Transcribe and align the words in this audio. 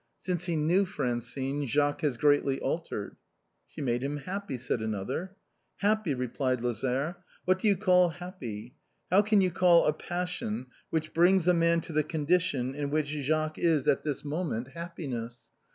Since 0.17 0.45
he 0.45 0.55
knew 0.55 0.85
Francine, 0.87 1.67
Jacques 1.67 2.01
has 2.01 2.17
greatly 2.17 2.59
altered."" 2.59 3.17
She 3.69 3.81
made 3.81 4.01
him 4.01 4.17
happy," 4.17 4.57
said 4.57 4.81
another. 4.81 5.35
francine's 5.79 5.83
muff. 5.83 6.03
239" 6.05 6.25
Happy," 6.25 6.27
replied 6.27 6.61
Lazare, 7.05 7.15
"what 7.45 7.59
do 7.59 7.67
you 7.67 7.77
call 7.77 8.09
happy? 8.09 8.73
How 9.11 9.21
can 9.21 9.41
you 9.41 9.51
call 9.51 9.85
a 9.85 9.93
passion, 9.93 10.65
which 10.89 11.13
brings 11.13 11.47
a 11.47 11.53
man 11.53 11.81
to 11.81 11.93
the 11.93 12.03
con 12.03 12.25
dition 12.25 12.73
in 12.73 12.89
which 12.89 13.09
Jacques 13.09 13.59
is 13.59 13.87
at 13.87 14.01
this 14.01 14.25
moment, 14.25 14.69
happiness? 14.69 15.51